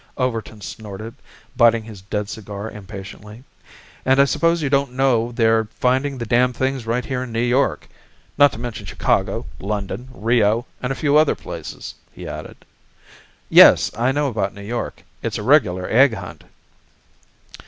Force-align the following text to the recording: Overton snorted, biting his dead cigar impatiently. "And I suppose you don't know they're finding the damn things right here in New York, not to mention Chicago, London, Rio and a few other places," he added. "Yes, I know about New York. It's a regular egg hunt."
Overton 0.17 0.61
snorted, 0.61 1.13
biting 1.55 1.83
his 1.83 2.01
dead 2.01 2.27
cigar 2.27 2.71
impatiently. 2.71 3.43
"And 4.03 4.19
I 4.19 4.25
suppose 4.25 4.63
you 4.63 4.67
don't 4.67 4.93
know 4.93 5.31
they're 5.31 5.65
finding 5.65 6.17
the 6.17 6.25
damn 6.25 6.53
things 6.53 6.87
right 6.87 7.05
here 7.05 7.21
in 7.21 7.31
New 7.31 7.39
York, 7.43 7.87
not 8.35 8.51
to 8.53 8.57
mention 8.57 8.87
Chicago, 8.87 9.45
London, 9.59 10.09
Rio 10.11 10.65
and 10.81 10.91
a 10.91 10.95
few 10.95 11.17
other 11.17 11.35
places," 11.35 11.93
he 12.11 12.27
added. 12.27 12.65
"Yes, 13.47 13.91
I 13.95 14.11
know 14.11 14.27
about 14.27 14.55
New 14.55 14.63
York. 14.63 15.03
It's 15.21 15.37
a 15.37 15.43
regular 15.43 15.87
egg 15.87 16.15
hunt." 16.15 16.45